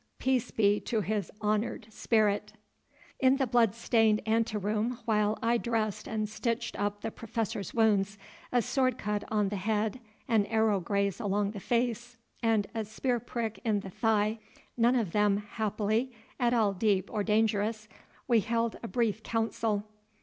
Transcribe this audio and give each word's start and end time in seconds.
Peace 0.17 0.49
be 0.49 0.79
to 0.79 1.01
his 1.01 1.29
honoured 1.43 1.85
spirit! 1.93 2.53
In 3.19 3.37
the 3.37 3.45
blood 3.45 3.75
stained 3.75 4.19
ante 4.25 4.57
room, 4.57 4.97
while 5.05 5.37
I 5.43 5.59
dressed 5.59 6.07
and 6.07 6.27
stitched 6.27 6.75
up 6.79 7.01
the 7.01 7.11
Professor's 7.11 7.71
wounds, 7.75 8.17
a 8.51 8.63
sword 8.63 8.97
cut 8.97 9.23
on 9.29 9.49
the 9.49 9.57
head, 9.57 9.99
an 10.27 10.47
arrow 10.47 10.79
graze 10.79 11.19
along 11.19 11.51
the 11.51 11.59
face, 11.59 12.17
and 12.41 12.65
a 12.73 12.83
spear 12.83 13.19
prick 13.19 13.59
in 13.63 13.81
the 13.81 13.91
thigh, 13.91 14.39
none 14.75 14.95
of 14.95 15.11
them 15.11 15.37
happily 15.37 16.11
at 16.39 16.51
all 16.51 16.73
deep 16.73 17.11
or 17.13 17.23
dangerous, 17.23 17.87
we 18.27 18.39
held 18.39 18.77
a 18.81 18.87
brief 18.87 19.21
council. 19.21 19.83